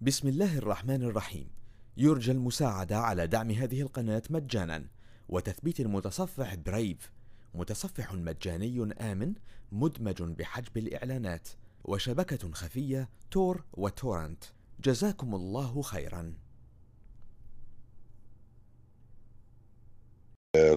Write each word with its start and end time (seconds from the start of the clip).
بسم 0.00 0.28
الله 0.28 0.58
الرحمن 0.58 1.02
الرحيم. 1.02 1.50
يرجى 1.96 2.32
المساعدة 2.32 2.98
على 2.98 3.26
دعم 3.26 3.50
هذه 3.50 3.80
القناة 3.80 4.22
مجانا. 4.30 4.86
وتثبيت 5.28 5.80
المتصفح 5.80 6.54
Brave 6.54 7.12
متصفح 7.54 8.12
مجاني 8.12 8.92
آمن 9.00 9.34
مدمج 9.72 10.22
بحجب 10.22 10.76
الإعلانات. 10.76 11.48
وشبكة 11.84 12.52
خفية 12.52 13.08
Tor 13.30 13.64
و 13.72 13.80
torrent. 13.80 14.44
جزاكم 14.80 15.34
الله 15.34 15.82
خيرا. 15.82 16.34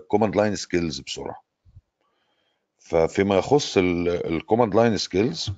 command 0.08 0.36
line 0.36 0.56
skills 0.56 1.00
بسرعة. 1.00 1.44
ففيما 2.78 3.38
يخص 3.38 3.78
ال 3.78 3.90
command 3.90 4.76
line 4.76 4.98
skills 4.98 5.52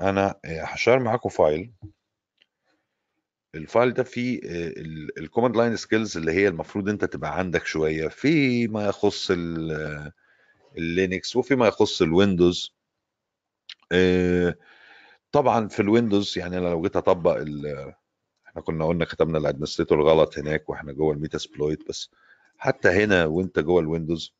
أنا 0.00 0.34
هشار 0.44 0.98
معاكم 0.98 1.28
file 1.28 1.72
ال 3.54 3.62
file 3.62 3.94
ده 3.94 4.02
فيه 4.02 4.40
ال 5.18 5.23
command 5.23 5.56
line 5.56 5.76
skills 5.76 6.16
اللي 6.16 6.32
هي 6.32 6.48
المفروض 6.48 6.88
انت 6.88 7.04
تبقى 7.04 7.38
عندك 7.38 7.66
شوية 7.66 8.08
في 8.08 8.68
ما 8.68 8.86
يخص 8.86 9.30
ال 10.76 10.86
Linux 10.86 11.36
وفيما 11.36 11.66
يخص 11.68 12.02
ال 12.02 12.11
Windows 12.11 12.74
طبعا 15.32 15.68
في 15.68 15.80
ال 15.80 15.87
Windows 15.87 16.38
يعني 16.38 16.58
أنا 16.58 16.68
لو 16.68 16.82
جيت 16.82 16.96
أطبق 16.96 17.36
إحنا 18.46 18.62
كنا 18.62 18.86
قلنا 18.86 19.04
كتبنا 19.04 19.38
ال 19.38 19.43
administrator 19.43 20.02
غلط 20.02 20.38
هناك 20.38 20.68
وإحنا 20.70 20.92
جوه 20.92 21.14
ال 21.14 21.38
Metasploit 21.38 21.88
بس. 21.88 22.10
حتى 22.58 22.88
هنا 22.88 23.24
وإنت 23.26 23.58
جوه 23.58 23.80
ال 23.80 23.87
Windows 23.87 24.34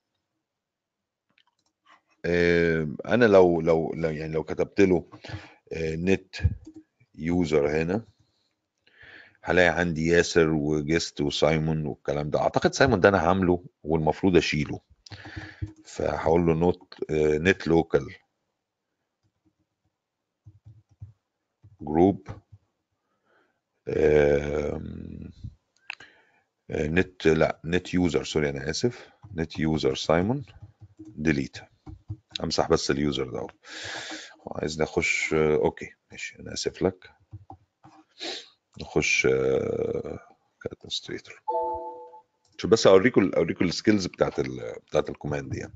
أنا 3.06 3.24
لو 3.24 3.60
لو 3.60 3.92
يعني 3.94 4.32
لو 4.32 4.44
كتبت 4.44 4.80
له 4.80 5.04
net 5.76 6.36
user 7.14 7.82
هنا. 7.82 8.04
هلاقي 9.46 9.68
عندي 9.68 10.06
ياسر 10.06 10.50
و 10.50 10.62
guest 10.62 11.20
وسايمون 11.20 11.86
والكلام 11.86 12.30
ده. 12.30 12.40
أعتقد 12.40 12.74
سايمون 12.74 13.00
ده 13.00 13.08
أنا 13.08 13.18
عامله 13.18 13.64
والمفروض 13.82 14.36
أشيله. 14.36 14.80
فهقول 15.84 16.46
له 16.46 16.54
not 16.54 16.94
net 17.10 17.66
local. 17.66 18.06
group 21.80 22.28
net 26.70 27.26
لا 27.26 27.60
net 27.64 27.94
user 27.94 28.24
sorry 28.24 28.48
أنا 28.48 28.70
آسف. 28.70 29.08
net 29.34 29.58
user 29.58 29.94
سايمون 29.94 30.44
delete. 30.98 31.56
أمسح 32.44 32.68
بس 32.68 32.90
ال 32.90 32.98
user 32.98 33.30
ده 33.30 33.46
عايزني 34.46 34.84
أخش 34.84 35.34
okay 35.34 35.90
ماشي 36.10 36.38
أنا 36.38 36.52
آسف 36.52 36.82
لك. 36.82 37.10
نخش 38.80 39.26
ك 40.62 40.68
administrator 40.68 41.42
شوف 42.58 42.70
بس 42.70 42.86
أوريكم 42.86 43.30
أوريكم 43.36 43.64
ال 43.64 43.70
skills 43.70 44.06
بتاعت 44.06 44.38
ال 44.38 44.74
بتاعت 44.86 45.10
ال 45.10 45.15
command 45.15 45.50
دي. 45.52 45.58
يعني 45.58 45.74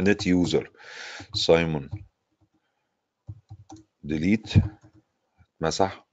net 0.00 0.26
user 0.26 0.72
سايمون 1.34 1.90
delete 4.02 4.52
مسح 5.60 6.06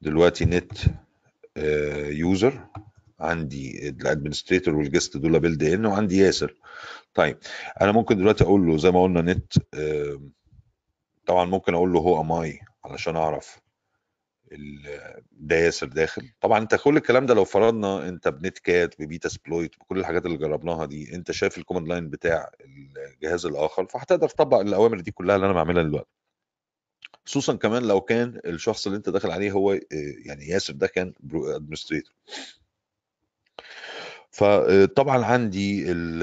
دلوقتي 0.00 0.44
نت 0.44 0.72
user 2.06 2.66
عندي 3.20 3.88
ال 3.88 3.94
administrator 3.94 4.74
وال 4.74 4.86
guest 4.86 5.16
دول 5.16 5.40
built 5.40 5.62
in 5.62 5.86
وعندي 5.86 6.16
ياسر. 6.16 6.54
طيب 7.14 7.38
أنا 7.80 7.92
ممكن 7.92 8.16
دلوقتي 8.16 8.44
أقول 8.44 8.66
له 8.66 8.76
زي 8.76 8.90
ما 8.90 9.02
قلنا 9.02 9.20
نت 9.20 9.52
طبعا 11.26 11.44
ممكن 11.44 11.74
أقول 11.74 11.92
له 11.92 12.00
who 12.00 12.20
am 12.20 12.47
I 12.47 12.60
علشان 12.84 13.16
أعرف. 13.16 13.63
ده 15.32 15.56
ياسر 15.56 15.86
داخل. 15.86 16.30
طبعا 16.40 16.58
أنت 16.58 16.74
كل 16.74 16.96
الكلام 16.96 17.26
ده 17.26 17.34
لو 17.34 17.44
فرضنا 17.44 18.08
أنت 18.08 18.28
ب 18.28 18.58
Netcat 18.58 19.02
ب 19.02 19.28
Metasploit 19.28 19.76
بكل 19.80 19.98
الحاجات 19.98 20.26
اللي 20.26 20.36
جربناها 20.36 20.86
دي 20.86 21.14
أنت 21.14 21.32
شايف 21.32 21.58
ال 21.58 21.62
command 21.62 21.88
line 21.88 22.10
بتاع 22.10 22.50
الجهاز 23.14 23.46
الآخر 23.46 23.86
فهتقدر 23.86 24.28
تطبق 24.28 24.58
الأوامر 24.60 25.00
دي 25.00 25.10
كلها 25.10 25.36
اللي 25.36 25.46
أنا 25.46 25.54
بعملها 25.54 25.82
دلوقتي. 25.82 26.10
خصوصا 27.26 27.54
كمان 27.56 27.82
لو 27.82 28.00
كان 28.00 28.40
الشخص 28.44 28.86
اللي 28.86 28.96
أنت 28.96 29.08
داخل 29.08 29.30
عليه 29.30 29.52
هو 29.52 29.72
يعني 30.26 30.48
ياسر 30.48 30.72
ده 30.72 30.86
كان 30.86 31.12
administrator 31.34 32.12
فطبعا 34.30 35.24
عندي 35.24 35.92
ال 35.92 36.22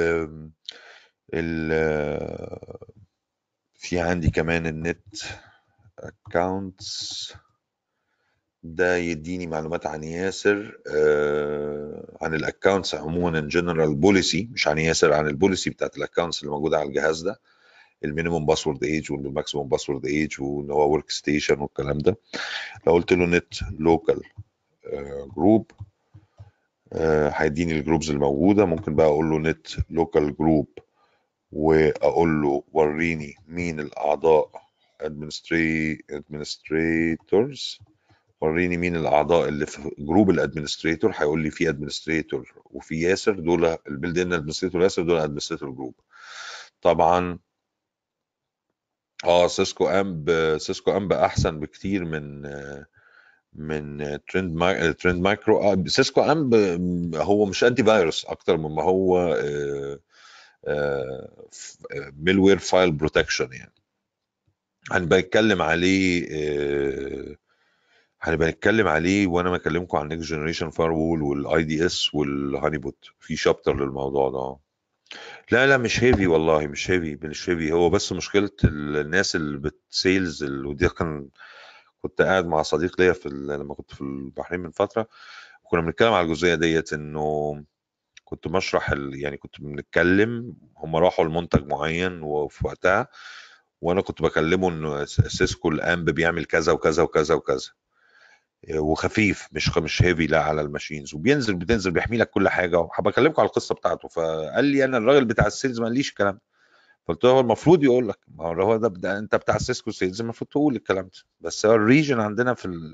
ال 1.34 1.72
في 3.75 4.00
عندي 4.00 4.30
كمان 4.30 4.68
ال 4.68 4.80
net 4.80 5.16
accounts 6.00 7.34
ده 8.64 8.98
يديني 8.98 9.48
معلومات 9.48 9.86
عن 9.88 10.04
ياسر 10.04 10.80
آه 10.96 12.18
عن 12.22 12.34
ال 12.34 12.40
accounts 12.40 12.96
عموما 12.96 13.40
in 13.40 13.48
general 13.48 13.96
policy 13.96 14.50
مش 14.52 14.68
عن 14.68 14.78
ياسر 14.78 15.14
عن 15.14 15.28
ال 15.28 15.34
policy 15.34 15.70
بتاعت 15.70 15.98
ال 15.98 16.02
accounts 16.02 16.40
اللي 16.42 16.52
موجودة 16.52 16.78
على 16.78 16.88
الجهاز 16.90 17.22
ده 17.22 17.40
ال 18.04 18.09
minimum 18.09 18.46
password 18.46 18.84
age 18.84 19.12
وال 19.12 19.24
maximum 19.24 19.68
password 19.70 20.06
age 20.06 20.42
وإن 20.42 20.72
هو 20.72 20.92
workstation 20.92 21.59
والكلام 21.60 21.98
ده. 21.98 22.18
لو 22.88 22.94
قلت 22.94 23.14
له 23.14 23.26
net 23.26 23.54
local 23.80 24.22
group 25.38 25.72
هيديني 27.34 27.80
ال 27.80 27.84
groups 27.84 28.12
الموجودة. 28.12 28.66
ممكن 28.66 28.96
بقى 28.96 29.06
أقول 29.08 29.30
له 29.30 29.38
net 29.40 29.68
local 29.90 30.36
group 30.38 30.68
وأقول 31.52 32.42
له 32.42 32.64
وريني 32.74 33.36
مين 33.48 33.80
الأعضاء 33.80 34.52
administrators. 36.12 37.80
وريني 38.41 38.78
مين 38.78 38.96
الأعضاء 38.96 39.50
اللي 39.50 39.66
في 39.66 39.91
group 40.00 40.30
ال 40.30 40.35
administrator 40.35 41.12
هيقول 41.16 41.44
لي 41.44 41.52
في 41.52 41.69
administrator 41.70 42.54
وفي 42.66 43.02
ياسر 43.02 43.40
دول 43.40 43.78
ال 43.88 43.93
built 43.93 44.18
in 44.18 44.34
administrator 44.34 44.82
ياسر 44.84 45.03
دول 45.03 45.18
administrator 45.18 45.72
group 45.72 45.96
طبعا 46.81 47.40
آه 49.25 49.47
Cisco 49.48 49.90
AMP 49.90 50.56
Cisco 50.58 50.98
AMP 50.98 51.14
احسن 51.13 51.59
بكتير 51.59 52.06
من 52.06 52.41
من 53.53 53.97
Trend 54.28 54.54
Mi... 54.56 54.94
Trend 54.94 55.22
Micro 55.22 55.62
آه 55.62 55.84
Cisco 55.88 56.22
AMP 56.22 56.56
هو 57.16 57.46
مش 57.46 57.63
antivirus 57.64 58.26
أكتر 58.25 58.58
مما 58.58 58.84
هو 58.84 59.34
آه 60.68 61.29
malware 62.18 62.58
file 62.58 62.92
protection 62.92 63.54
يعني. 63.53 63.73
هنبقى 64.91 65.19
نتكلم 65.19 65.62
عليه 65.62 66.28
آه 66.31 67.35
هنبقى 68.22 68.48
نتكلم 68.50 68.88
عليه 68.88 69.28
وأنا 69.28 69.52
بكلمكم 69.52 69.98
عن 69.98 70.08
next 70.08 70.26
generation 70.30 70.70
firewall 70.70 70.92
وال 70.92 71.64
IDS 71.64 72.16
وال 72.16 72.78
honeypot 72.78 73.06
في 73.20 73.36
chapter 73.36 73.76
للموضوع 73.76 74.30
ده. 74.30 74.58
لا 75.52 75.68
لا 75.68 75.78
مش 75.78 76.04
هيفي 76.04 76.28
والله 76.28 76.68
مش 76.68 76.92
هيفي 76.92 77.28
مش 77.28 77.50
هيفي 77.50 77.72
هو 77.72 77.90
بس 77.90 78.12
مشكلة 78.12 78.50
الناس 78.64 79.36
اللي 79.36 79.58
بتسيلز 79.58 80.44
ودي 80.44 80.90
كان 80.90 81.28
كنت 82.02 82.22
قاعد 82.22 82.46
مع 82.48 82.62
صديق 82.62 83.02
ليا 83.02 83.14
في 83.14 83.30
لما 83.30 83.74
كنت 83.74 83.94
في 83.94 84.02
البحرين 84.02 84.59
من 84.59 84.72
فترة 84.72 85.08
وكنا 85.64 85.82
بنتكلم 85.82 86.14
على 86.14 86.26
الجزئية 86.28 86.56
ديت 86.56 86.94
إنه 86.94 87.64
كنت 88.26 88.48
بشرح. 88.48 88.94
يعني 89.14 89.38
كنت 89.38 89.62
بنتكلم 89.62 90.53
هم 90.78 90.96
راحوا 90.96 91.26
لمنتج 91.26 91.68
معين 91.68 92.22
وفي 92.24 92.68
وقتها 92.68 93.08
وأنا 93.82 94.02
كنت 94.02 94.22
بكلمه 94.22 94.70
إنه 94.70 95.06
سيسكو 95.06 95.70
الأمب 95.70 96.09
بيعمل 96.09 96.46
كذا 96.46 96.72
وكذا 96.72 97.03
وكذا 97.03 97.36
وكذا. 97.36 97.70
وخفيف 98.70 99.48
مش 99.52 99.78
مش 99.78 100.04
هيفي 100.04 100.28
لا 100.28 100.44
على 100.44 100.62
الماشينز. 100.62 101.14
وبينزل 101.14 101.56
بتنزل 101.56 101.92
بيحمي 101.92 102.18
لك 102.18 102.30
كل 102.30 102.50
حاجة. 102.50 102.80
وهبكلمكم 102.80 103.42
على 103.42 103.48
القصة 103.48 103.76
بتاعته. 103.76 104.08
فقال 104.08 104.66
لي 104.66 104.86
أنا 104.86 104.98
الراجل 104.98 105.26
بتاع 105.26 105.48
السيلز 105.48 105.80
ما 105.80 105.86
قاليش 105.88 106.10
الكلام 106.10 106.34
ده. 106.34 106.42
قلت 107.08 107.24
له 107.24 107.30
هو 107.32 107.40
المفروض 107.40 107.84
يقول 107.84 108.10
لك. 108.10 108.20
ما 108.28 108.46
هو 108.46 108.78
ده, 108.78 108.88
ده 108.88 109.18
أنت 109.20 109.36
بتاع 109.36 109.58
سيسكو 109.58 109.92
سيلز 109.92 110.22
المفروض 110.22 110.50
تقول 110.50 110.76
الكلام 110.76 111.06
ده. 111.06 111.20
بس 111.40 111.66
هو 111.66 111.76
الريجن 111.76 112.20
عندنا 112.20 112.54
في. 112.54 112.94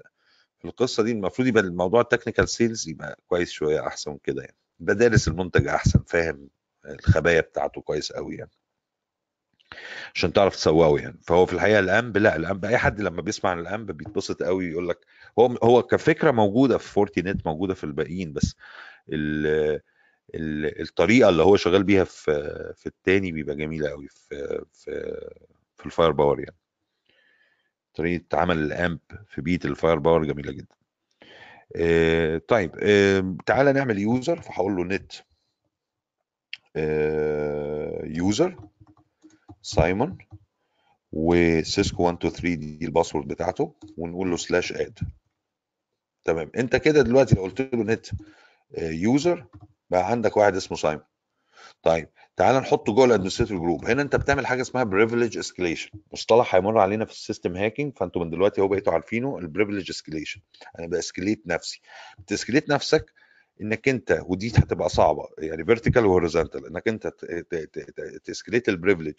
في 0.59 0.65
القصة 0.65 1.03
دي 1.03 1.11
المفروض 1.11 1.47
يبقى 1.47 1.63
الموضوع 1.63 2.01
التكنيكال 2.01 2.49
سيلز 2.49 2.89
يبقى 2.89 3.19
كويس 3.27 3.51
شوية 3.51 3.87
أحسن 3.87 4.11
من 4.11 4.17
كده 4.23 4.41
يعني. 4.41 4.57
يبقى 4.79 4.95
دارس 4.95 5.27
المنتج 5.27 5.67
أحسن 5.67 5.99
فاهم 6.07 6.49
الخبايا 6.85 7.41
بتاعته 7.41 7.81
كويس 7.81 8.11
قوي 8.11 8.35
يعني. 8.35 8.51
عشان 10.15 10.33
تعرف 10.33 10.55
تسوقه 10.55 10.99
يعني. 10.99 11.17
فهو 11.23 11.45
في 11.45 11.53
الحقيقة 11.53 11.79
الأمب 11.79 12.17
لا 12.17 12.35
الأمب 12.35 12.65
أي 12.65 12.77
حد 12.77 13.01
لما 13.01 13.21
بيسمع 13.21 13.51
عن 13.51 13.59
الأمب 13.59 13.91
بيتبسط 13.91 14.43
قوي 14.43 14.65
يقول 14.65 14.89
لك 14.89 15.05
هو 15.39 15.45
هو 15.63 15.83
كفكرة 15.83 16.31
موجودة 16.31 16.77
في 16.77 16.87
فورتي 16.89 17.21
نت 17.21 17.45
موجودة 17.47 17.73
في 17.73 17.83
الباقيين 17.83 18.33
بس 18.33 18.55
ال 19.09 19.47
ال 20.35 20.81
الطريقة 20.81 21.29
اللي 21.29 21.43
هو 21.43 21.55
شغال 21.55 21.83
بيها 21.83 22.03
في 22.03 22.31
في 22.77 22.87
التاني 22.87 23.31
بيبقى 23.31 23.55
جميلة 23.55 23.89
قوي 23.89 24.07
في 24.07 24.65
في 24.73 24.91
في 25.77 25.85
الفاير 25.85 26.11
باور 26.11 26.39
يعني. 26.39 26.55
طريقة 27.95 28.37
عمل 28.37 28.57
الأمب 28.57 28.99
في 29.27 29.41
بيت 29.41 29.65
الفاير 29.65 29.99
باور 29.99 30.25
جميلة 30.25 30.51
جدا. 30.51 30.75
آه 31.75 32.37
طيب 32.47 32.71
آه 32.81 33.35
تعالى 33.45 33.73
نعمل 33.73 33.99
يوزر 33.99 34.41
فهقول 34.41 34.75
له 34.75 34.83
نت 34.83 35.11
آه 36.75 38.01
يوزر 38.05 38.55
سايمون 39.67 40.17
وسيسكو 41.11 42.03
123 42.03 42.59
دي 42.59 42.85
الباسورد 42.85 43.27
بتاعته 43.27 43.75
ونقول 43.97 44.29
له 44.31 44.37
سلاش 44.37 44.71
اد 44.73 44.99
تمام. 46.23 46.51
انت 46.57 46.75
كده 46.75 47.01
دلوقتي 47.01 47.35
لو 47.35 47.41
قلت 47.41 47.61
له 47.61 47.83
نت 47.83 48.07
يوزر 48.77 49.45
بقى 49.89 50.11
عندك 50.11 50.37
واحد 50.37 50.55
اسمه 50.55 50.77
سايمون 50.77 51.03
طيب 51.83 52.09
تعال 52.35 52.55
نحطه 52.55 52.93
جوه 52.93 53.05
الادمنستريتور 53.05 53.57
جروب 53.57 53.85
هنا 53.85 54.01
انت 54.01 54.15
بتعمل 54.15 54.47
حاجة 54.47 54.61
اسمها 54.61 54.83
بريفليج 54.83 55.37
اسكليشن 55.37 55.89
مصطلح 56.13 56.55
هيمر 56.55 56.77
علينا 56.79 57.05
في 57.05 57.11
السيستم 57.11 57.55
هاكينج 57.57 57.93
فانتوا 57.97 58.23
من 58.23 58.29
دلوقتي 58.29 58.61
هو 58.61 58.67
بقيتوا 58.67 58.93
عارفينه 58.93 59.37
البريفليج 59.37 59.89
اسكليشن 59.89 60.41
أنا 60.79 60.87
باسكليت 60.87 61.43
نفسي. 61.47 61.81
بتسكليت 62.19 62.69
نفسك 62.69 63.13
انك 63.61 63.89
انت 63.89 64.21
ودي 64.25 64.49
هتبقى 64.49 64.89
صعبة 64.89 65.27
يعني 65.37 65.65
فيرتيكال 65.65 66.05
وهوريزونتال 66.05 66.65
انك 66.65 66.87
انت 66.87 67.07
تسكليت 68.23 68.69
البريفليج 68.69 69.15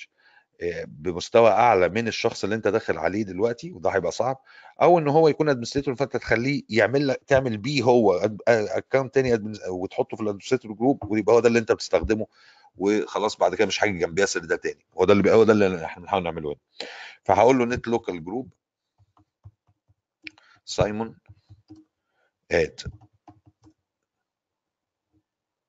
بمستوى 0.87 1.51
أعلى 1.51 1.89
من 1.89 2.09
الشخص 2.09 2.45
اللي 2.45 2.57
أنت 2.57 2.69
داخل 2.69 2.99
عليه 2.99 3.23
دلوقتي 3.23 3.73
وده 3.73 3.91
هيبقى 3.91 4.13
صعب 4.13 4.41
أو 4.83 4.99
إن 4.99 5.09
هو 5.09 5.29
يكون 5.29 5.49
ادمنستريتور 5.49 5.95
فانت 5.95 6.17
تخليه 6.17 6.63
يعمل 6.69 7.09
لك 7.09 7.21
تعمل 7.27 7.57
بيه 7.57 7.83
هو 7.83 8.31
اكونت 8.49 9.15
تاني 9.15 9.53
وتحطه 9.69 10.17
في 10.17 10.23
الادمنستريتور 10.23 10.73
جروب 10.73 11.11
ويبقى 11.13 11.35
هو 11.35 11.41
ده 11.41 11.49
اللي 11.49 11.59
أنت 11.59 11.73
بتستخدمه 11.73 12.27
وخلاص 12.77 13.37
بعد 13.37 13.55
كده 13.55 13.67
مش 13.67 13.79
حاجة 13.79 13.91
جنبيها 13.91 14.27
سر 14.27 14.41
ده 14.45 14.57
تاني. 14.57 14.87
هو 14.99 15.05
ده 15.05 15.13
اللي 15.13 15.31
هو 15.33 15.45
ده 15.45 15.53
اللي 15.53 15.85
إحنا 15.85 16.03
بنحاول 16.03 16.23
نعمله 16.23 16.49
هنا. 16.49 16.59
فهقول 17.25 17.59
له 17.59 17.65
نت 17.65 17.89
لوكال 17.89 18.25
جروب 18.25 18.53
سايمون 20.65 21.19
اد 22.53 22.81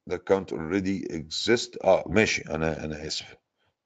the 0.10 0.18
already 0.52 1.06
exist. 1.12 1.78
آه 1.84 2.04
ماشي. 2.08 2.42
أنا 2.42 2.84
أنا 2.86 3.08
آسف. 3.08 3.39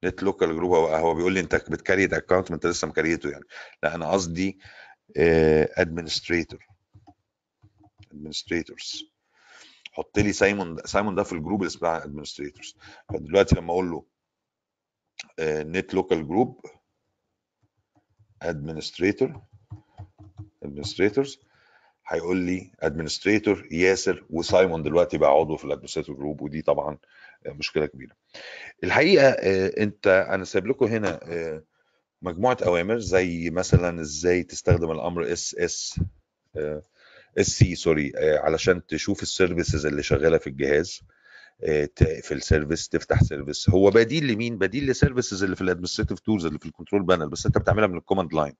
نت 0.04 0.22
لوكال 0.22 0.54
جروب 0.56 0.72
هو 0.72 0.86
هو 0.86 1.14
بيقول 1.14 1.32
لي 1.32 1.40
أنت 1.40 1.54
بتكريت 1.54 2.12
اكونت 2.12 2.50
ما 2.50 2.54
أنت 2.56 2.66
لسه 2.66 2.88
مكريته 2.88 3.30
يعني. 3.30 3.44
لا 3.82 3.94
أنا 3.94 4.10
قصدي 4.10 4.58
ادمنستريتور 5.78 6.66
ادمنستريتورز 8.12 9.04
حط 9.92 10.18
لي 10.18 10.32
سايمون 10.32 10.76
سايمون 10.84 11.14
ده 11.14 11.22
في 11.22 11.32
الجروب 11.32 11.60
اللي 11.62 11.70
اسمها 11.70 12.04
ادمنستريتورز 12.04 12.76
فدلوقتي 13.08 13.56
لما 13.56 13.72
أقول 13.72 13.90
له 13.90 14.04
نت 15.40 15.94
لوكال 15.94 16.28
جروب 16.28 16.60
ادمنستريتور 18.42 19.40
ادمنستريتورز 20.62 21.40
هيقول 22.06 22.36
لي 22.36 22.70
ادمنستريتور 22.80 23.68
ياسر 23.72 24.24
وسايمون 24.30 24.82
دلوقتي 24.82 25.18
بقى 25.18 25.30
عضو 25.30 25.56
في 25.56 25.64
الادمنستريتور 25.64 26.16
جروب 26.16 26.40
ودي 26.42 26.62
طبعا 26.62 26.98
مشكلة 27.46 27.86
كبيرة. 27.86 28.12
الحقيقة 28.84 29.28
أنت 29.82 30.26
أنا 30.30 30.44
سايب 30.44 30.66
لكم 30.66 30.86
هنا 30.86 31.20
مجموعة 32.22 32.58
أوامر 32.66 32.98
زي 32.98 33.50
مثلا 33.50 34.00
إزاي 34.00 34.42
تستخدم 34.42 34.90
الأمر 34.90 35.32
إس 35.32 35.54
إس 35.54 36.00
إس 37.38 37.46
سي 37.46 37.74
سوري 37.74 38.12
علشان 38.16 38.86
تشوف 38.86 39.22
السيرفيسز 39.22 39.86
اللي 39.86 40.02
شغالة 40.02 40.38
في 40.38 40.46
الجهاز. 40.46 41.00
تقفل 41.96 42.42
سيرفيس 42.42 42.88
تفتح 42.88 43.22
سيرفيس. 43.22 43.70
هو 43.70 43.90
بديل 43.90 44.26
لمين؟ 44.26 44.58
بديل 44.58 44.86
لسيرفيسز 44.86 45.42
اللي 45.42 45.56
في 45.56 45.62
الادمنستريتيف 45.62 46.20
تولز 46.20 46.46
اللي 46.46 46.58
في 46.58 46.66
الكنترول 46.66 47.02
بانل 47.02 47.28
بس 47.28 47.46
انت 47.46 47.58
بتعملها 47.58 47.86
من 47.86 47.96
الكوماند 47.96 48.34
لاين 48.34 48.54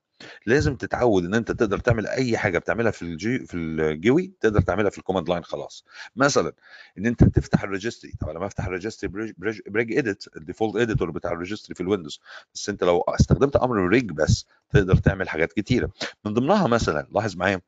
لازم 0.46 0.76
تتعود 0.76 1.24
ان 1.24 1.34
انت 1.34 1.52
تقدر 1.52 1.78
تعمل 1.78 2.06
اي 2.06 2.38
حاجة 2.38 2.58
بتعملها 2.58 2.90
في 2.90 3.02
الجي 3.02 3.38
في 3.38 3.56
الجوي 3.56 4.32
تقدر 4.40 4.60
تعملها 4.60 4.90
في 4.90 4.98
الكوماند 4.98 5.28
لاين 5.28 5.44
خلاص. 5.44 5.84
مثلا 6.16 6.52
ان 6.98 7.06
انت 7.06 7.24
تفتح 7.24 7.62
الريجستري. 7.62 8.12
طب 8.20 8.28
لما 8.28 8.46
افتح 8.46 8.66
الريجستري 8.66 9.08
بريج, 9.08 9.60
بريج 9.66 9.98
اديت 9.98 10.24
الديفولت 10.36 10.76
اديتور 10.76 11.10
بتاع 11.10 11.32
الريجستري 11.32 11.74
في 11.74 11.80
الويندوز. 11.80 12.20
بس 12.54 12.68
انت 12.68 12.84
لو 12.84 13.00
استخدمت 13.00 13.56
أمر 13.56 13.88
ريج 13.88 14.10
بس 14.12 14.46
تقدر 14.70 14.96
تعمل 14.96 15.28
حاجات 15.28 15.52
كتيرة. 15.52 15.90
من 16.24 16.34
ضمنها 16.34 16.66
مثلا 16.66 17.08
لاحظ 17.14 17.36
معايا 17.36 17.60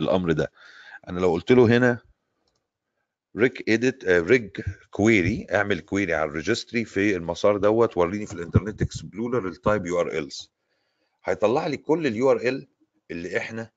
الامر 0.00 0.32
ده. 0.32 0.52
أنا 1.08 1.20
لو 1.20 1.32
قلت 1.32 1.52
له 1.52 1.76
هنا 1.76 1.98
ريك 3.36 3.70
اديت 3.70 4.04
ريج 4.04 4.60
كويري 4.90 5.46
اعمل 5.54 5.80
كويري 5.80 6.14
على 6.14 6.30
الريجستري 6.30 6.84
في 6.84 7.16
المسار 7.16 7.56
دوت 7.56 7.96
وريني 7.96 8.26
في 8.26 8.32
الانترنت 8.32 8.82
اكسبلورر 8.82 9.48
التايب 9.48 9.86
يو 9.86 10.00
آر 10.00 10.18
إلز. 10.18 10.50
هيطلع 11.24 11.66
لي 11.66 11.76
كل 11.76 12.06
اليو 12.06 12.30
آر 12.30 12.36
إل 12.36 12.68
اللي 13.10 13.36
إحنا 13.36 13.70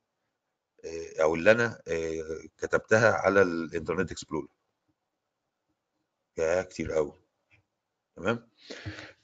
أو 1.20 1.34
اللي 1.34 1.50
أنا 1.50 1.80
كتبتها 2.58 3.12
على 3.12 3.42
الانترنت 3.42 4.10
اكسبلورر. 4.12 4.48
يا 6.38 6.62
كتير 6.62 6.92
قوي. 6.92 7.12
تمام؟ 8.16 8.48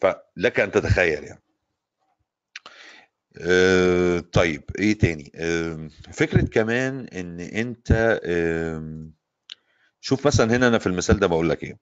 فلك 0.01 0.61
أن 0.61 0.71
تتخيل 0.71 1.25
يعني. 1.25 1.43
طيب 4.23 4.63
إيه 4.79 4.99
تاني؟ 4.99 5.33
فكرة 6.13 6.43
كمان 6.43 7.07
إن 7.07 7.41
أنت 7.41 8.21
شوف 10.01 10.27
مثلا 10.27 10.57
هنا 10.57 10.69
أنا 10.69 10.79
في 10.79 10.87
المثال 10.87 11.19
ده 11.21 11.27
بقول 11.27 11.49
لك 11.51 11.63
إيه. 11.63 11.79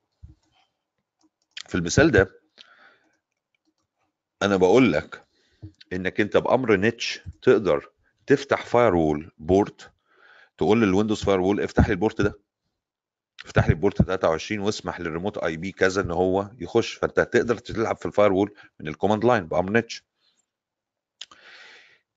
في 1.69 1.75
المثال 1.75 2.11
ده 2.11 2.31
أنا 4.43 4.56
بقول 4.56 4.93
لك 4.93 5.25
إنك 5.93 6.20
أنت 6.20 6.37
بأمر 6.37 6.76
نتش 6.76 7.20
تقدر 7.43 7.91
تفتح 8.26 8.67
فاير 8.67 8.94
وول 8.94 9.32
بورت 9.38 9.91
تقول 10.59 10.81
للويندوز 10.82 11.25
فاير 11.25 11.41
وول 11.41 11.61
افتح 11.61 11.87
لي 11.87 11.93
البورت 11.93 12.23
ده. 12.23 12.38
افتح 13.44 13.67
لي 13.67 13.70
البورت 13.70 14.03
23 14.03 14.61
واسمح 14.61 15.00
للريموت 15.00 15.38
آي 15.38 15.56
بي 15.56 15.73
كذا 15.73 16.00
إن 16.03 16.11
هو 16.11 16.50
يخش. 16.59 16.93
فأنت 16.94 17.21
تقدر 17.21 17.59
تلعب 17.59 17.97
في 17.97 18.06
الفاير 18.06 18.32
وول 18.32 18.55
من 18.81 18.88
الكوماند 18.88 19.25
لاين 19.25 19.47
بأمر 19.47 19.73
نتش 19.73 20.05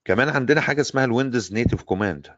كمان 0.04 0.28
عندنا 0.28 0.60
حاجة 0.60 0.80
اسمها 0.80 1.04
الويندوز 1.04 1.52
نيتف 1.52 1.82
كوماند. 1.82 2.36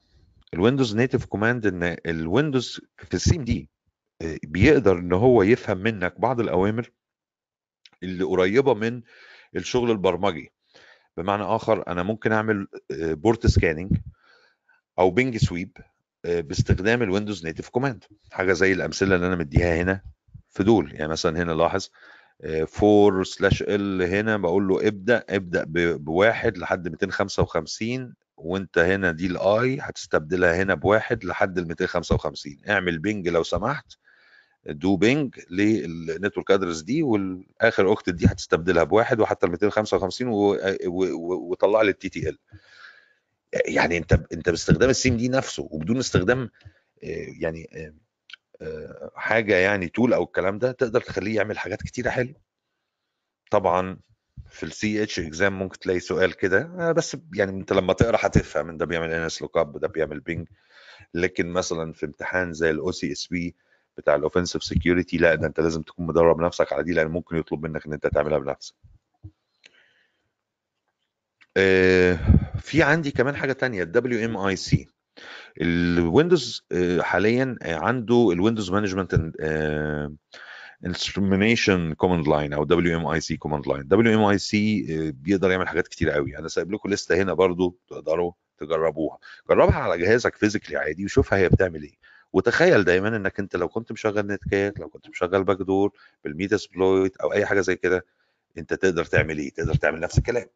الويندوز 0.54 0.96
نيتف 0.96 1.24
كوماند 1.24 1.66
إن 1.66 1.96
الويندوز 2.06 2.80
في 2.96 3.14
السيم 3.14 3.44
دي 3.44 3.70
بيقدر 4.44 4.98
إن 4.98 5.12
هو 5.12 5.42
يفهم 5.42 5.78
منك 5.78 6.20
بعض 6.20 6.40
الأوامر 6.40 6.90
اللي 8.02 8.24
قريبة 8.24 8.74
من 8.74 9.02
الشغل 9.56 9.90
البرمجي. 9.90 10.52
بمعنى 11.16 11.42
آخر 11.42 11.86
أنا 11.88 12.02
ممكن 12.02 12.32
أعمل 12.32 12.66
بورت 12.92 13.46
سكاننج 13.46 13.96
أو 14.98 15.10
بينج 15.10 15.36
سويب 15.36 15.76
باستخدام 16.24 17.02
الويندوز 17.02 17.46
نيتف 17.46 17.68
كوماند. 17.68 18.04
حاجة 18.32 18.52
زي 18.52 18.72
الأمثلة 18.72 19.14
اللي 19.14 19.26
أنا 19.26 19.36
مديها 19.36 19.82
هنا 19.82 20.00
في 20.50 20.64
دول. 20.64 20.94
يعني 20.94 21.08
مثلا 21.08 21.42
هنا 21.42 21.52
لاحظ 21.52 21.88
4 22.82 23.22
سلاش 23.22 23.62
ال 23.62 24.02
هنا 24.02 24.36
بقول 24.36 24.68
له 24.68 24.88
ابدأ 24.88 25.24
ابدأ 25.28 25.64
بواحد 25.96 26.58
لحد 26.58 26.88
255 26.88 28.14
وانت 28.36 28.78
هنا 28.78 29.10
دي 29.12 29.26
الاي 29.26 29.78
هتستبدلها 29.80 30.62
هنا 30.62 30.74
بواحد 30.74 31.24
لحد 31.24 31.58
ال 31.58 31.68
255 31.68 32.58
اعمل 32.68 32.98
بينج 32.98 33.28
لو 33.28 33.42
سمحت. 33.42 33.92
دو 34.66 34.96
بينج 34.96 35.40
للنتورك 35.50 36.50
ادرس 36.50 36.80
دي 36.80 37.02
والآخر 37.02 37.92
اخت 37.92 38.10
دي 38.10 38.26
هتستبدلها 38.26 38.84
بواحد 38.84 39.20
وحتى 39.20 39.46
ال 39.46 39.50
255 39.50 40.28
وطلع 41.50 41.82
لي 41.82 41.90
التي 41.90 42.08
تي 42.08 42.28
ال 42.28 42.38
يعني 43.54 43.96
انت 43.96 44.12
انت 44.32 44.48
باستخدام 44.50 44.90
السيم 44.90 45.16
دي 45.16 45.28
نفسه 45.28 45.68
وبدون 45.70 45.98
استخدام 45.98 46.50
يعني 47.40 47.92
حاجة 49.14 49.54
يعني 49.56 49.88
تول 49.88 50.12
أو 50.14 50.22
الكلام 50.24 50.58
ده 50.58 50.72
تقدر 50.72 51.00
تخليه 51.00 51.36
يعمل 51.36 51.58
حاجات 51.58 51.82
كتيرة 51.82 52.10
حلوة. 52.10 52.34
طبعا 53.50 53.98
في 54.50 54.62
السي 54.62 55.02
اتش 55.02 55.20
اكزام 55.20 55.58
ممكن 55.58 55.78
تلاقي 55.78 56.00
سؤال 56.00 56.32
كده. 56.36 56.92
بس 56.92 57.16
يعني 57.34 57.50
انت 57.52 57.72
لما 57.72 57.92
تقرأ 57.92 58.18
هتفهم 58.20 58.76
ده 58.76 58.86
بيعمل 58.86 59.12
ان 59.12 59.22
اس 59.22 59.42
لوك 59.42 59.56
اب 59.56 59.78
ده 59.78 59.88
بيعمل 59.88 60.20
بينج. 60.20 60.48
لكن 61.14 61.48
مثلا 61.52 61.92
في 61.92 62.06
امتحان 62.06 62.52
زي 62.52 62.70
الاو 62.70 62.92
سي 62.92 63.12
اس 63.12 63.26
بي 63.26 63.54
بتاع 63.96 64.14
الاوفنسيف 64.14 64.64
سكيورتي 64.64 65.16
لا 65.16 65.34
ده 65.34 65.46
انت 65.46 65.60
لازم 65.60 65.82
تكون 65.82 66.06
مدرب 66.06 66.40
نفسك 66.40 66.72
على 66.72 66.82
دي 66.82 66.92
لأن 66.92 67.06
ممكن 67.08 67.36
يطلب 67.36 67.66
منك 67.66 67.86
إن 67.86 67.92
أنت 67.92 68.06
تعملها 68.06 68.38
بنفسك. 68.38 68.74
آه 71.56 72.18
في 72.58 72.82
عندي 72.82 73.10
كمان 73.10 73.36
حاجة 73.36 73.52
تانية 73.52 73.82
الدبليو 73.82 74.24
ام 74.24 74.36
اي 74.36 74.56
سي 74.56 74.88
الويندوز 75.60 76.66
حاليا 77.00 77.56
عنده 77.62 78.30
الويندوز 78.32 78.70
مانجمنت 78.70 79.14
انسترومنيشن 80.86 81.94
كوماند 81.94 82.28
لاين 82.28 82.52
أو 82.52 82.64
دبليو 82.64 82.98
ام 82.98 83.06
اي 83.06 83.20
سي 83.20 83.36
كوماند 83.36 83.68
لاين 83.68 83.88
دبليو 83.88 84.18
ام 84.18 84.24
اي 84.24 84.38
سي 84.38 84.86
بيقدر 85.12 85.50
يعمل 85.50 85.68
حاجات 85.68 85.88
كتير 85.88 86.10
قوي. 86.10 86.38
أنا 86.38 86.48
سايب 86.48 86.72
لكم 86.72 86.90
لستة 86.90 87.22
هنا 87.22 87.32
برضو 87.32 87.78
تقدروا 87.88 88.32
تجربوها. 88.58 89.18
جربها 89.48 89.76
على 89.76 89.98
جهازك 89.98 90.36
physically 90.36 90.76
عادي 90.76 91.04
وشوفها 91.04 91.38
هي 91.38 91.48
بتعمل 91.48 91.82
إيه. 91.82 91.94
وتخيل 92.32 92.84
دايما 92.84 93.08
إنك 93.16 93.40
أنت 93.40 93.56
لو 93.56 93.68
كنت 93.68 93.92
مشغل 93.92 94.26
netcat 94.26 94.80
لو 94.80 94.88
كنت 94.88 95.08
مشغل 95.08 95.44
backdoor 95.44 95.92
بال 96.24 96.56
Metasploit 96.56 97.16
أو 97.16 97.32
أي 97.32 97.46
حاجة 97.46 97.60
زي 97.60 97.76
كده 97.76 98.06
أنت 98.58 98.74
تقدر 98.74 99.04
تعمل 99.04 99.38
إيه؟ 99.38 99.50
تقدر 99.50 99.74
تعمل 99.74 100.00
نفس 100.00 100.18
الكلام. 100.18 100.46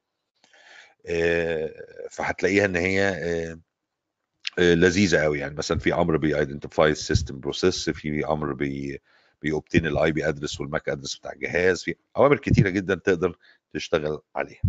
فهتلاقيها 2.11 2.65
إن 2.65 2.77
هي 2.77 3.57
لذيذة 4.59 5.19
قوي. 5.19 5.39
يعني 5.39 5.55
مثلا 5.55 5.79
في 5.79 5.95
أمر 5.95 6.17
بي 6.17 6.32
identify 6.32 6.91
ال 6.91 6.98
system 6.98 7.41
process 7.41 7.91
في 7.91 8.27
أمر 8.27 8.53
بي 8.53 10.13
بي 10.13 10.29
obtain 10.29 10.41
ال 10.41 10.43
IP 10.43 10.47
address 10.47 10.61
وال 10.61 10.72
MAC 10.72 10.89
address 10.89 11.17
بتاع 11.17 11.33
الجهاز 11.33 11.83
في 11.83 11.95
أوامر 12.17 12.39
كتيرة 12.39 12.69
جدا 12.69 12.95
تقدر 12.95 13.39
تشتغل 13.73 14.19
عليها. 14.35 14.63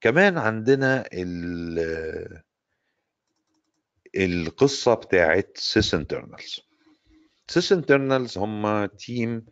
كمان 0.00 0.38
عندنا 0.38 1.04
ال 1.12 2.42
القصة 4.16 4.94
بتاعت 4.94 5.50
Sysinternals 5.56 6.60
Sysinternals 7.48 8.38
هم 8.38 8.86
team 8.86 9.46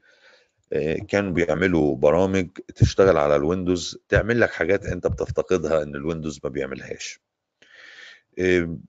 كانوا 1.08 1.32
بيعملوا 1.32 1.96
برامج 1.96 2.48
تشتغل 2.74 3.16
على 3.16 3.36
ال 3.36 3.44
Windows 3.44 3.98
تعمل 4.08 4.40
لك 4.40 4.50
حاجات 4.50 4.84
أنت 4.86 5.06
بتفتقدها 5.06 5.82
إن 5.82 5.94
ال 5.96 6.02
Windows 6.02 6.40
ما 6.44 6.50
بيعملهاش. 6.50 7.20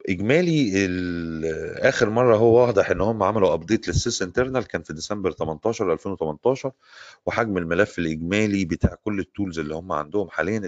إجمالي 0.09 0.71
آخر 1.89 2.09
مرة 2.09 2.35
هو 2.35 2.55
واضح 2.65 2.89
إن 2.89 3.01
هم 3.01 3.23
عملوا 3.23 3.53
update 3.53 3.87
لل 3.87 4.21
Sysinternals 4.21 4.67
كان 4.67 4.81
في 4.83 4.93
ديسمبر 4.93 5.31
18 5.31 5.93
2018 5.93 6.71
وحجم 7.25 7.57
الملف 7.57 7.99
الإجمالي 7.99 8.65
بتاع 8.65 8.95
كل 8.95 9.19
ال 9.19 9.26
tools 9.26 9.59
اللي 9.59 9.75
هم 9.75 9.91
عندهم 9.91 10.29
حاليا 10.29 10.59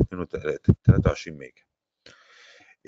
23 0.86 1.38
ميجا. 1.38 1.54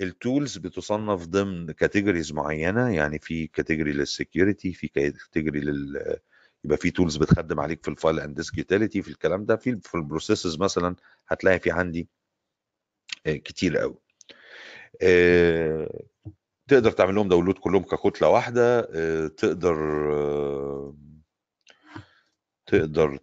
ال 0.00 0.10
tools 0.10 0.58
بتصنف 0.58 1.26
ضمن 1.26 1.70
categories 1.70 2.32
معينة 2.32 2.88
يعني 2.94 3.18
في 3.18 3.46
category 3.46 3.92
لل 3.92 4.08
security 4.08 4.72
في 4.72 4.88
category 4.88 5.60
لل 5.60 6.16
يبقى 6.64 6.76
في 6.78 6.90
tools 6.90 7.16
بتخدم 7.16 7.60
عليك 7.60 7.82
في 7.84 7.88
ال 7.90 7.96
file 7.96 8.20
and 8.20 8.36
disk 8.36 8.58
utility 8.58 9.02
في 9.02 9.08
الكلام 9.08 9.44
ده 9.44 9.56
في 9.56 9.80
في 9.82 9.94
ال 9.94 10.00
processes 10.00 10.58
مثلا 10.58 10.96
هتلاقي 11.28 11.60
في 11.60 11.70
عندي 11.70 12.08
كتير 13.26 13.78
قوي. 13.78 13.98
تقدر 16.68 16.90
تعمل 16.90 17.14
لهم 17.14 17.28
download 17.28 17.58
كلهم 17.58 17.82
ككتلة 17.82 18.28
واحدة 18.28 18.80
تقدر 19.26 19.76
تقدر 22.66 23.18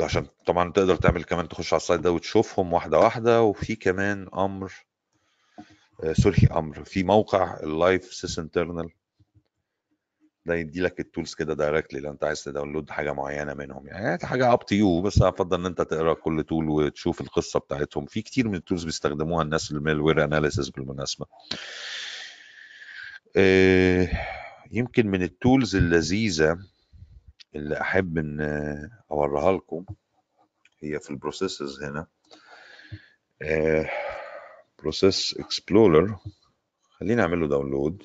عشان 0.00 0.26
طبعا 0.46 0.72
تقدر 0.72 0.96
تعمل 0.96 1.24
كمان 1.24 1.48
تخش 1.48 1.72
على 1.72 1.80
ال 1.80 1.84
site 1.84 2.00
ده 2.00 2.12
وتشوفهم 2.12 2.72
واحدة 2.72 2.98
واحدة 2.98 3.42
وفي 3.42 3.76
كمان 3.76 4.28
أمر 4.34 4.72
sorry 6.12 6.46
أمر 6.52 6.84
في 6.84 7.02
موقع 7.02 7.60
ال 7.62 8.04
live 8.14 8.38
Sysinternals 8.38 8.90
ده 10.46 10.54
يدي 10.54 10.80
لك 10.80 11.00
ال 11.00 11.06
tools 11.06 11.34
كده 11.34 11.54
directly 11.54 12.00
لو 12.00 12.12
انت 12.12 12.24
عايز 12.24 12.44
ت 12.44 12.49
download 12.49 12.90
حاجة 12.90 13.12
معينة 13.12 13.54
منهم. 13.54 13.86
يعني 13.86 14.26
حاجة 14.26 14.52
up 14.52 14.66
to 14.66 14.74
you 14.74 15.02
بس 15.02 15.22
افضل 15.22 15.60
إن 15.60 15.66
انت 15.66 15.82
تقرأ 15.82 16.14
كل 16.14 16.44
tool 16.48 16.68
وتشوف 16.68 17.20
القصة 17.20 17.60
بتاعتهم. 17.60 18.06
في 18.06 18.22
كتير 18.22 18.48
من 18.48 18.54
ال 18.54 18.59
tools 18.59 18.84
بيستخدموها 18.84 19.42
الناس 19.42 19.72
ال 19.72 20.00
malware 20.00 20.24
analysis 20.24 20.68
بالمناسبة. 20.68 21.26
يمكن 24.70 25.06
من 25.06 25.22
ال 25.22 25.31
tools 25.31 25.76
اللذيذة 25.76 26.58
اللي 27.54 27.80
أحب 27.80 28.18
إن 28.18 28.40
أوريها 29.10 29.52
لكم 29.52 29.84
هي 30.82 31.00
في 31.00 31.10
ال 31.10 31.17
processes 31.17 31.82
هنا. 31.82 32.06
Process 34.78 35.36
Explorer. 35.38 36.18
خليني 36.90 37.22
أعمل 37.22 37.40
له 37.40 37.48
download 37.48 38.02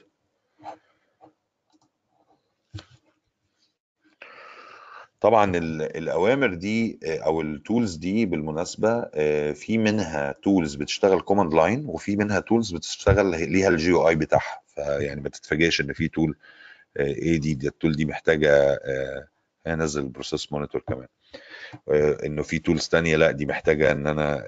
طبعا 5.21 5.57
الأوامر 5.57 6.53
دي 6.53 6.99
أو 7.03 7.41
ال 7.41 7.50
tools 7.50 7.95
دي 7.95 8.25
بالمناسبة 8.25 9.01
في 9.53 9.77
منها 9.77 10.31
tools 10.31 10.75
بتشتغل 10.75 11.21
command 11.21 11.53
line 11.53 11.85
وفي 11.85 12.15
منها 12.15 12.39
tools 12.39 12.71
بتشتغل 12.71 13.51
ليها 13.51 13.67
ال 13.69 13.91
GUI 13.91 14.15
بتاعها. 14.15 14.61
فيعني 14.67 15.21
ما 15.21 15.29
تتفاجئش 15.29 15.81
إن 15.81 15.93
في 15.93 16.07
tool 16.07 16.37
إيه 16.99 17.37
دي, 17.39 17.53
دي 17.53 17.67
ال 17.67 17.73
tool 17.73 17.95
دي 17.95 18.05
محتاجة 18.05 18.79
انزل 19.67 20.01
ال 20.01 20.08
Process 20.08 20.53
Monitor 20.53 20.81
كمان. 20.81 21.07
إنه 22.25 22.43
في 22.43 22.59
tools 22.59 22.87
تانية 22.87 23.17
لأ 23.17 23.31
دي 23.31 23.45
محتاجة 23.45 23.91
إن 23.91 24.07
أنا 24.07 24.45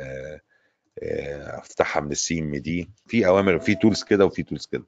أفتحها 1.57 2.01
من 2.01 2.11
ال 2.11 2.39
CMD. 2.39 2.89
في 3.07 3.27
أوامر 3.27 3.59
في 3.59 3.75
tools 3.75 4.03
كده 4.03 4.25
وفي 4.25 4.43
tools 4.43 4.65
كده. 4.65 4.85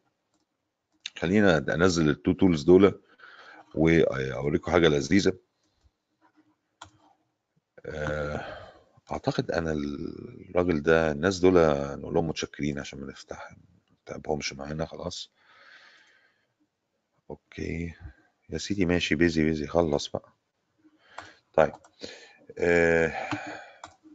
خلينا 1.18 1.66
أنزل 1.70 2.10
ال 2.10 2.15
two 2.15 2.32
tools 2.32 2.64
دول 2.64 3.02
واوريكم 3.76 4.72
حاجة 4.72 4.88
لذيذة. 4.88 5.34
أعتقد 9.12 9.52
أنا 9.52 9.72
الراجل 9.72 10.84
ده 10.84 11.12
الناس 11.12 11.40
دول 11.40 11.54
نقول 12.00 12.14
لهم 12.14 12.28
متشكرين 12.28 12.80
عشان 12.80 13.00
ما 13.00 13.08
نفتح 13.08 13.52
ما 13.52 13.58
نتعبهمش 14.04 14.54
معانا 14.54 14.86
خلاص. 14.86 15.32
Okay. 17.30 17.94
يا 18.50 18.58
سيدي 18.58 18.86
ماشي 18.86 19.16
busy 19.16 19.44
busy 19.44 19.68
خلص 19.68 20.08
بقى. 20.08 20.34
طيب. 21.54 21.72
آه 22.58 23.14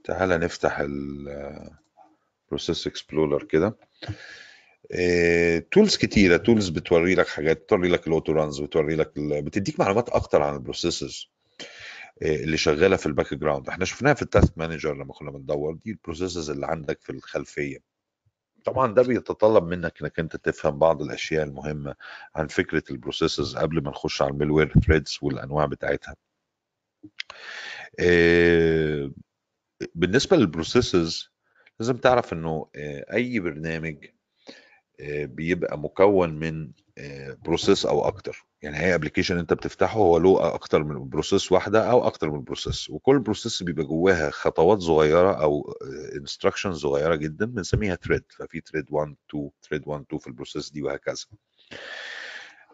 تعالى 0.04 0.38
نفتح 0.38 0.78
ال 0.80 1.06
Process 1.06 2.86
Explorer 2.86 3.44
كده. 3.44 3.76
tools 5.70 5.96
كتيرة 5.96 6.36
tools 6.36 6.68
بتوري 6.68 7.14
لك 7.14 7.28
حاجات 7.28 7.56
بتوري 7.62 7.88
لك 7.88 8.06
ال 8.06 8.32
Autoruns 8.32 8.60
بتوري 8.60 8.96
لك 8.96 9.12
بتديك 9.18 9.80
معلومات 9.80 10.08
أكتر 10.08 10.42
عن 10.42 10.54
ال 10.54 10.62
processes 10.62 11.28
اللي 12.22 12.56
شغالة 12.56 12.96
في 12.96 13.06
ال 13.06 13.34
background. 13.34 13.68
إحنا 13.68 13.84
شفناها 13.84 14.14
في 14.14 14.22
ال 14.22 14.29
Task 14.29 14.58
Manager 14.58 14.94
لما 14.94 15.12
كنا 15.12 15.30
بندور. 15.30 15.74
دي 15.74 15.90
ال 15.90 15.96
processes 15.96 16.50
اللي 16.50 16.66
عندك 16.66 17.00
في 17.00 17.10
الخلفية. 17.12 17.78
طبعا 18.64 18.94
ده 18.94 19.02
بيتطلب 19.02 19.64
منك 19.64 20.02
إنك 20.02 20.18
أنت 20.18 20.36
تفهم 20.36 20.78
بعض 20.78 21.02
الأشياء 21.02 21.44
المهمة 21.44 21.94
عن 22.36 22.46
فكرة 22.46 22.82
ال 22.90 22.97
processes 22.97 23.56
قبل 23.56 23.82
ما 23.82 23.90
نخش 23.90 24.22
على 24.22 24.30
ال 24.30 24.35
malware 24.36 24.72
threads 24.86 25.18
والأنواع 25.22 25.66
بتاعتها. 25.66 26.16
بالنسبة 29.94 30.36
لل 30.36 30.53
processes 30.53 31.30
لازم 31.80 31.96
تعرف 31.96 32.32
إنه 32.32 32.70
أي 33.12 33.40
برنامج 33.40 34.06
بيبقى 35.00 35.78
مكون 35.78 36.30
من 36.38 36.70
process 37.44 37.86
أو 37.86 38.08
أكتر. 38.08 38.44
يعني 38.62 38.76
هي 38.76 38.94
application 38.94 39.38
أنت 39.38 39.52
بتفتحه 39.52 39.98
هو 39.98 40.18
له 40.18 40.54
أكتر 40.54 40.84
من 40.84 41.08
process 41.08 41.52
واحدة 41.52 41.90
أو 41.90 42.06
أكتر 42.06 42.30
من 42.30 42.44
process 42.44 42.90
وكل 42.90 43.18
process 43.18 43.62
بيبقى 43.62 43.84
جواها 43.84 44.30
خطوات 44.30 44.78
صغيرة 44.78 45.42
أو 45.42 45.72
instruction 46.16 46.72
صغيرة 46.72 47.14
جدا 47.14 47.46
بنسميها 47.46 47.94
thread 47.96 48.22
ففي 48.30 48.62
thread 48.72 48.84
1 48.90 49.14
2 49.30 49.50
thread 49.68 49.82
1 49.86 50.02
2 50.02 50.18
في 50.20 50.26
ال 50.26 50.32
process 50.32 50.70
دي 50.70 50.82
وهكذا. 50.82 51.24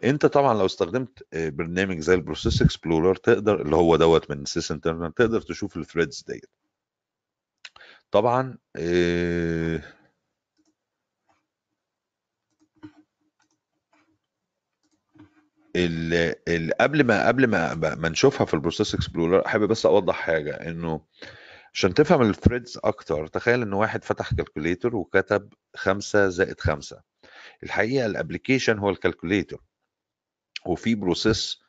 أنت 0.03 0.25
طبعا 0.25 0.53
لو 0.53 0.65
استخدمت 0.65 1.23
برنامج 1.33 1.99
زي 1.99 2.13
ال 2.13 2.19
Process 2.19 2.61
Explorer 2.61 3.15
تقدر 3.15 3.61
اللي 3.61 3.75
هو 3.75 3.95
دوت 3.95 4.31
من 4.31 4.45
Sysinternals 4.45 5.13
تقدر 5.13 5.41
تشوف 5.41 5.77
ال 5.77 5.83
threads 5.83 6.23
ديت. 6.27 6.49
طبعا 8.11 8.57
آه 8.75 9.81
ال 15.75 16.73
قبل 16.81 17.03
ما 17.03 17.27
قبل 17.27 17.47
ما 17.47 17.73
ما 17.95 18.09
نشوفها 18.09 18.45
في 18.45 18.53
ال 18.53 18.58
Process 18.58 18.95
Explorer 18.95 19.45
احب 19.45 19.59
بس 19.59 19.85
أوضح 19.85 20.15
حاجة 20.15 20.51
إنه 20.53 21.01
عشان 21.73 21.93
تفهم 21.93 22.21
ال 22.21 22.28
threads 22.28 22.79
أكتر 22.83 23.27
تخيل 23.27 23.61
ان 23.61 23.73
واحد 23.73 24.03
فتح 24.03 24.33
calculator 24.33 24.95
وكتب 24.95 25.53
5 25.75 26.29
زائد 26.29 26.59
5 26.59 27.01
الحقيقة 27.63 28.05
ال 28.05 28.11
application 28.11 28.79
هو 28.79 28.89
ال 28.89 28.95
calculator 28.95 29.61
وفي 30.65 30.95
process 30.95 31.59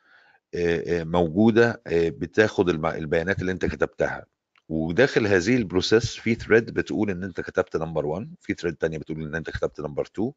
موجودة 0.85 1.81
بتاخد 1.91 2.69
البيانات 2.69 3.39
اللي 3.41 3.51
أنت 3.51 3.65
كتبتها. 3.65 4.25
وداخل 4.69 5.27
هذه 5.27 5.55
ال 5.57 5.64
process 5.64 6.15
في 6.15 6.35
thread 6.35 6.71
بتقول 6.73 7.09
إن 7.09 7.23
أنت 7.23 7.41
كتبت 7.41 7.75
number 7.77 8.05
1 8.05 8.35
في 8.41 8.53
thread 8.53 8.75
تانية 8.75 8.97
بتقول 8.97 9.21
إن 9.23 9.35
أنت 9.35 9.49
كتبت 9.49 9.79
number 9.81 10.03
2 10.15 10.31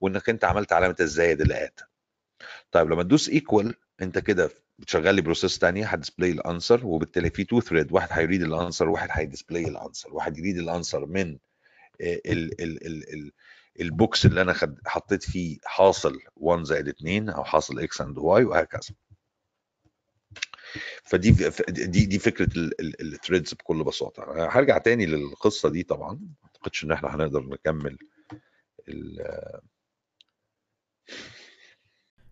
وإنك 0.00 0.28
أنت 0.28 0.44
عملت 0.44 0.72
علامة 0.72 0.96
الزائد 1.00 1.40
اللي 1.40 1.64
add 1.64 1.80
طيب 2.72 2.90
لما 2.90 3.02
تدوس 3.02 3.28
equal 3.28 3.74
انت 4.02 4.18
كده 4.18 4.50
بتشغل 4.78 5.14
لي 5.14 5.22
process 5.22 5.58
ثانية 5.58 5.86
هت 5.86 5.96
display 5.96 6.30
ال 6.30 6.38
answer 6.38 6.86
وبالتالي 6.86 7.30
في 7.30 7.44
two 7.44 7.60
thread 7.60 7.92
واحد 7.92 8.08
هي 8.12 8.22
read 8.22 8.42
ال 8.42 8.49
answer 8.49 8.88
وواحد 8.88 9.08
هي 9.12 9.24
display 9.24 9.64
ال 9.68 9.75
answer 9.75 10.14
واحد 10.14 10.38
ي 10.38 10.42
read 10.42 10.58
ال 10.58 10.65
answer 10.65 11.06
من 11.06 11.38
ال 12.00 12.60
ال 12.62 12.86
ال 12.86 13.14
ال 13.14 13.32
ال 13.80 13.91
box 13.91 14.26
اللي 14.26 14.42
أنا 14.42 14.54
حطيت 14.86 15.22
فيه 15.22 15.58
حاصل 15.64 16.18
1 16.36 16.62
زائد 16.64 16.88
2 16.88 17.28
أو 17.28 17.44
حاصل 17.44 17.80
X 17.80 18.00
and 18.00 18.18
Y 18.18 18.44
وهكذا. 18.44 18.94
فدي 21.04 21.30
دي 21.68 22.06
دي 22.06 22.18
فكرة 22.18 22.48
ال 23.00 23.07
threads 23.07 23.54
بكل 23.54 23.84
بساطة. 23.84 24.48
هرجع 24.58 24.78
تاني 24.78 25.06
للقصة 25.06 25.68
دي 25.68 25.82
طبعا. 25.82 26.12
ما 26.12 26.28
أعتقدش 26.44 26.84
إن 26.84 26.92
إحنا 26.92 27.14
هنقدر 27.14 27.40
نكمل 27.42 27.98